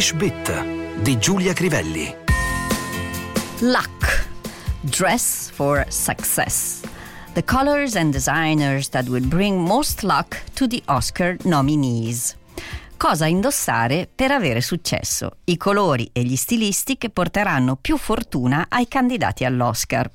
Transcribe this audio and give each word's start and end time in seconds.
English 0.00 0.14
Bit 0.14 1.02
di 1.02 1.18
Giulia 1.18 1.52
Crivelli. 1.52 2.10
Luck. 3.58 4.28
Dress 4.80 5.50
for 5.50 5.84
success. 5.90 6.80
The 7.34 7.44
colors 7.44 7.96
and 7.96 8.10
designers 8.10 8.88
that 8.88 9.08
will 9.08 9.26
bring 9.26 9.60
most 9.60 10.02
luck 10.02 10.42
to 10.54 10.66
the 10.66 10.80
Oscar 10.86 11.36
nominees. 11.44 12.34
Cosa 12.96 13.26
indossare 13.26 14.08
per 14.12 14.30
avere 14.30 14.62
successo? 14.62 15.36
I 15.44 15.58
colori 15.58 16.08
e 16.14 16.22
gli 16.22 16.36
stilisti 16.36 16.96
che 16.96 17.10
porteranno 17.10 17.76
più 17.76 17.98
fortuna 17.98 18.68
ai 18.70 18.88
candidati 18.88 19.44
all'Oscar. 19.44 20.10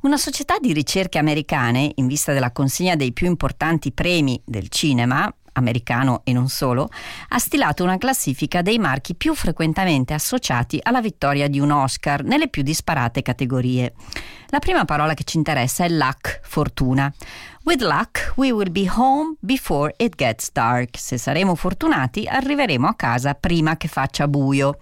Una 0.00 0.16
società 0.16 0.58
di 0.58 0.72
ricerche 0.72 1.18
americane, 1.18 1.92
in 1.94 2.08
vista 2.08 2.32
della 2.32 2.50
consegna 2.50 2.96
dei 2.96 3.12
più 3.12 3.28
importanti 3.28 3.92
premi 3.92 4.42
del 4.44 4.68
cinema, 4.68 5.32
americano 5.52 6.22
e 6.24 6.32
non 6.32 6.48
solo, 6.48 6.88
ha 7.28 7.38
stilato 7.38 7.82
una 7.82 7.98
classifica 7.98 8.62
dei 8.62 8.78
marchi 8.78 9.14
più 9.14 9.34
frequentemente 9.34 10.14
associati 10.14 10.78
alla 10.82 11.00
vittoria 11.00 11.48
di 11.48 11.60
un 11.60 11.70
Oscar 11.70 12.22
nelle 12.22 12.48
più 12.48 12.62
disparate 12.62 13.22
categorie. 13.22 13.94
La 14.52 14.58
prima 14.58 14.84
parola 14.84 15.14
che 15.14 15.24
ci 15.24 15.38
interessa 15.38 15.84
è 15.84 15.88
luck, 15.88 16.40
fortuna. 16.42 17.10
With 17.64 17.80
luck 17.80 18.34
we 18.36 18.50
will 18.50 18.70
be 18.70 18.86
home 18.86 19.36
before 19.40 19.94
it 19.96 20.14
gets 20.14 20.52
dark. 20.52 20.98
Se 20.98 21.16
saremo 21.16 21.54
fortunati 21.54 22.26
arriveremo 22.26 22.86
a 22.86 22.92
casa 22.94 23.32
prima 23.32 23.78
che 23.78 23.88
faccia 23.88 24.28
buio. 24.28 24.76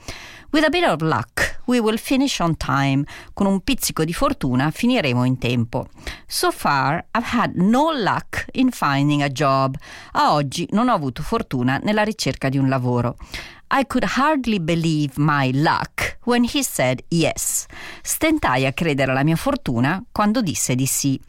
With 0.50 0.64
a 0.64 0.70
bit 0.70 0.82
of 0.82 1.02
luck, 1.02 1.60
we 1.66 1.78
will 1.78 1.98
finish 1.98 2.40
on 2.40 2.56
time. 2.56 3.04
Con 3.32 3.46
un 3.46 3.60
pizzico 3.60 4.02
di 4.02 4.12
fortuna 4.12 4.72
finiremo 4.72 5.22
in 5.22 5.38
tempo. 5.38 5.86
So 6.26 6.50
far, 6.50 7.06
I've 7.16 7.28
had 7.30 7.52
no 7.54 7.92
luck 7.92 8.46
in 8.54 8.72
finding 8.72 9.22
a 9.22 9.28
job. 9.28 9.76
A 10.14 10.32
oggi 10.32 10.66
non 10.72 10.88
ho 10.88 10.94
avuto 10.94 11.22
fortuna 11.22 11.78
nella 11.80 12.02
ricerca 12.02 12.48
di 12.48 12.58
un 12.58 12.68
lavoro. 12.68 13.18
I 13.72 13.86
could 13.86 14.04
hardly 14.16 14.58
believe 14.58 15.12
my 15.18 15.52
luck 15.52 15.99
when 16.30 16.44
he 16.44 16.62
said 16.62 17.02
yes. 17.08 17.66
Stentai 18.02 18.64
a 18.64 18.72
credere 18.72 19.10
alla 19.10 19.24
mia 19.24 19.34
fortuna 19.34 20.02
quando 20.12 20.40
disse 20.40 20.76
di 20.76 20.86
sì. 20.86 21.20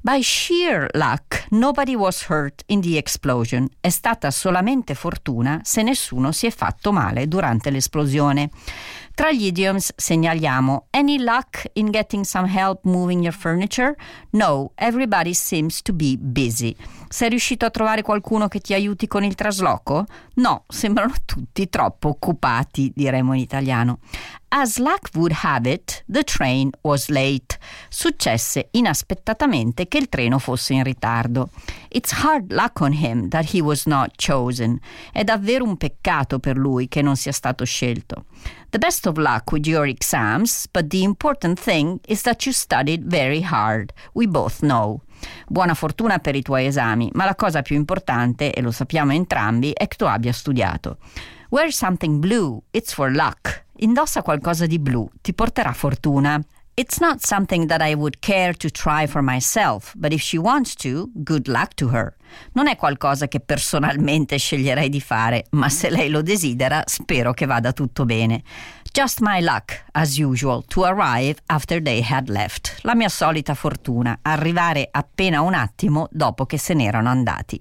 By 0.00 0.22
sheer 0.22 0.88
luck, 0.94 1.46
nobody 1.50 1.94
was 1.94 2.24
hurt 2.28 2.62
in 2.66 2.80
the 2.80 2.96
explosion. 2.96 3.68
È 3.80 3.90
stata 3.90 4.30
solamente 4.30 4.94
fortuna 4.94 5.60
se 5.62 5.82
nessuno 5.82 6.32
si 6.32 6.46
è 6.46 6.50
fatto 6.50 6.90
male 6.90 7.28
durante 7.28 7.70
l'esplosione. 7.70 8.48
Tra 9.16 9.32
gli 9.32 9.46
idioms 9.46 9.92
segnaliamo 9.96 10.88
Any 10.90 11.18
luck 11.18 11.70
in 11.74 11.90
getting 11.90 12.22
some 12.22 12.46
help 12.46 12.84
moving 12.84 13.22
your 13.22 13.34
furniture? 13.34 13.94
No, 14.32 14.72
everybody 14.74 15.32
seems 15.32 15.80
to 15.82 15.92
be 15.92 16.16
busy. 16.18 16.76
Sei 17.08 17.30
riuscito 17.30 17.64
a 17.64 17.70
trovare 17.70 18.02
qualcuno 18.02 18.46
che 18.46 18.60
ti 18.60 18.74
aiuti 18.74 19.06
con 19.06 19.24
il 19.24 19.34
trasloco? 19.34 20.04
No, 20.34 20.64
sembrano 20.68 21.14
tutti 21.24 21.68
troppo 21.70 22.08
occupati, 22.08 22.92
diremo 22.94 23.32
in 23.32 23.40
italiano. 23.40 24.00
As 24.48 24.78
luck 24.78 25.10
would 25.14 25.32
have 25.42 25.66
it, 25.66 26.04
the 26.08 26.22
train 26.22 26.70
was 26.82 27.08
late. 27.08 27.58
Successe 27.88 28.68
inaspettatamente 28.70 29.88
che 29.88 29.98
il 29.98 30.08
treno 30.08 30.38
fosse 30.38 30.72
in 30.72 30.84
ritardo. 30.84 31.50
It's 31.88 32.12
hard 32.22 32.52
luck 32.52 32.80
on 32.80 32.92
him 32.92 33.28
that 33.30 33.52
he 33.52 33.60
was 33.60 33.86
not 33.86 34.12
chosen. 34.16 34.78
È 35.12 35.24
davvero 35.24 35.64
un 35.64 35.76
peccato 35.76 36.38
per 36.38 36.56
lui 36.56 36.86
che 36.86 37.02
non 37.02 37.16
sia 37.16 37.32
stato 37.32 37.64
scelto. 37.64 38.26
The 38.70 38.78
best 38.78 39.06
of 39.06 39.16
luck 39.16 39.50
with 39.50 39.66
your 39.66 39.86
exams, 39.86 40.66
but 40.70 40.86
the 40.88 41.02
important 41.02 41.60
thing 41.60 41.98
is 42.06 42.22
that 42.22 42.44
you 42.46 42.52
studied 42.52 43.04
very 43.04 43.42
hard. 43.42 43.92
We 44.12 44.28
both 44.28 44.60
know. 44.60 45.02
Buona 45.48 45.74
fortuna 45.74 46.18
per 46.18 46.36
i 46.36 46.42
tuoi 46.42 46.66
esami, 46.66 47.10
ma 47.14 47.24
la 47.24 47.34
cosa 47.34 47.62
più 47.62 47.74
importante, 47.74 48.52
e 48.52 48.60
lo 48.62 48.70
sappiamo 48.70 49.12
entrambi, 49.12 49.72
è 49.72 49.88
che 49.88 49.96
tu 49.96 50.04
abbia 50.04 50.32
studiato. 50.32 50.98
Wear 51.50 51.72
something 51.72 52.20
blue, 52.20 52.62
it's 52.70 52.92
for 52.92 53.10
luck. 53.10 53.64
Indossa 53.78 54.22
qualcosa 54.22 54.66
di 54.66 54.78
blu, 54.78 55.08
ti 55.20 55.34
porterà 55.34 55.72
fortuna. 55.72 56.40
It's 56.78 56.98
not 56.98 57.24
something 57.24 57.66
that 57.68 57.80
I 57.80 57.94
would 57.94 58.18
care 58.20 58.52
to 58.54 58.68
try 58.70 59.06
for 59.06 59.22
myself, 59.22 59.94
but 59.96 60.12
if 60.12 60.20
she 60.20 60.38
wants 60.38 60.74
to, 60.76 61.10
good 61.14 61.46
luck 61.46 61.74
to 61.76 61.88
her. 61.88 62.14
Non 62.52 62.68
è 62.68 62.76
qualcosa 62.76 63.28
che 63.28 63.40
personalmente 63.40 64.36
sceglierei 64.36 64.88
di 64.88 65.00
fare, 65.00 65.46
ma 65.50 65.68
se 65.70 65.88
lei 65.88 66.10
lo 66.10 66.20
desidera, 66.20 66.82
spero 66.86 67.32
che 67.32 67.46
vada 67.46 67.72
tutto 67.72 68.04
bene. 68.04 68.42
Just 68.92 69.20
my 69.20 69.42
luck, 69.42 69.84
as 69.92 70.18
usual, 70.18 70.64
to 70.68 70.84
arrive 70.84 71.38
after 71.46 71.82
they 71.82 72.02
had 72.02 72.28
left. 72.28 72.78
La 72.80 72.94
mia 72.94 73.10
solita 73.10 73.54
fortuna, 73.54 74.18
arrivare 74.22 74.88
appena 74.90 75.42
un 75.42 75.52
attimo 75.52 76.08
dopo 76.10 76.46
che 76.46 76.58
se 76.58 76.72
n'erano 76.72 77.10
andati. 77.10 77.60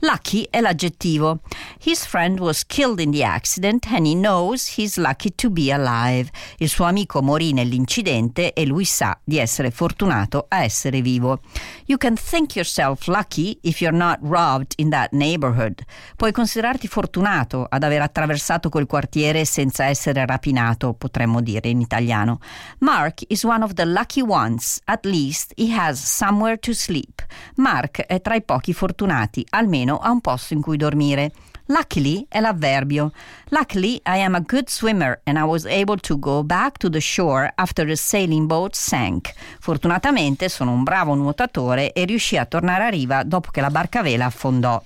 Lucky 0.00 0.46
è 0.48 0.60
l'aggettivo. 0.60 1.40
His 1.80 2.04
friend 2.04 2.40
was 2.40 2.66
killed 2.66 2.98
in 3.00 3.12
the 3.12 3.22
accident 3.22 3.90
and 3.92 4.04
he 4.04 4.14
knows 4.14 4.76
he's 4.76 4.96
lucky 4.96 5.30
to 5.36 5.48
be 5.48 5.70
alive. 5.70 6.28
Il 6.58 6.68
suo 6.68 6.84
amico 6.84 7.22
morì 7.22 7.52
nell'incidente 7.52 8.52
e 8.52 8.66
lui 8.66 8.84
sa 8.84 9.16
di 9.22 9.38
essere 9.38 9.70
fortunato 9.70 10.46
a 10.48 10.64
essere 10.64 11.00
vivo. 11.00 11.40
You 11.86 11.96
can 11.96 12.16
think 12.16 12.56
yourself 12.56 13.06
lucky 13.06 13.58
if 13.62 13.80
you're 13.80 13.96
not 13.96 14.18
robbed 14.22 14.74
in 14.76 14.90
that 14.90 15.12
neighborhood. 15.12 15.82
Puoi 16.16 16.32
considerarti 16.32 16.88
fortunato 16.88 17.64
ad 17.68 17.84
aver 17.84 18.02
attraversato 18.02 18.68
quel 18.70 18.86
quartiere 18.86 19.44
senza 19.44 19.84
essere 19.84 20.26
rapinato, 20.26 20.94
potremmo 20.94 21.40
dire 21.40 21.68
in 21.68 21.80
italiano. 21.80 22.40
Mark 22.80 23.22
is 23.28 23.44
one 23.44 23.62
of 23.62 23.74
the 23.74 23.84
lucky 23.84 24.20
ones. 24.20 24.80
At 24.86 25.04
least 25.04 25.52
he 25.56 25.72
has 25.78 26.02
somewhere 26.02 26.58
to 26.58 26.72
sleep. 26.72 27.24
Mark 27.54 28.00
è 28.00 28.20
tra 28.20 28.34
i 28.34 28.42
pochi 28.42 28.72
fortunati, 28.72 29.46
almeno 29.50 29.98
ha 29.98 30.10
un 30.10 30.20
posto 30.20 30.54
in 30.54 30.60
cui 30.60 30.76
dormire. 30.76 31.32
Luckily 31.70 32.24
è 32.28 32.40
l'avverbio. 32.40 33.12
Luckily 33.48 33.96
I 34.06 34.20
am 34.22 34.34
a 34.34 34.40
good 34.40 34.70
swimmer 34.70 35.20
and 35.24 35.36
I 35.36 35.42
was 35.42 35.66
able 35.66 35.98
to 35.98 36.18
go 36.18 36.42
back 36.42 36.78
to 36.78 36.88
the 36.88 37.00
shore 37.00 37.52
after 37.56 37.86
the 37.86 37.96
sailing 37.96 38.46
boat 38.46 38.74
sank. 38.74 39.32
Fortunatamente 39.60 40.48
sono 40.48 40.72
un 40.72 40.82
bravo 40.82 41.14
nuotatore 41.14 41.92
e 41.92 42.06
riuscì 42.06 42.38
a 42.38 42.46
tornare 42.46 42.84
a 42.84 42.88
riva 42.88 43.22
dopo 43.22 43.50
che 43.50 43.60
la 43.60 43.70
barca 43.70 44.00
vela 44.00 44.24
affondò. 44.24 44.82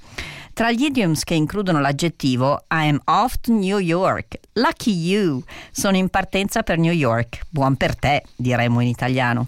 Tra 0.52 0.72
gli 0.72 0.82
idioms 0.82 1.22
che 1.22 1.34
includono 1.34 1.80
l'aggettivo 1.80 2.64
I 2.70 2.88
am 2.88 3.00
off 3.04 3.36
to 3.42 3.52
New 3.52 3.78
York, 3.78 4.40
lucky 4.54 4.92
you, 4.92 5.40
sono 5.70 5.96
in 5.96 6.08
partenza 6.08 6.64
per 6.64 6.78
New 6.78 6.92
York, 6.92 7.42
buon 7.48 7.76
per 7.76 7.96
te, 7.96 8.24
diremmo 8.34 8.80
in 8.80 8.88
italiano. 8.88 9.46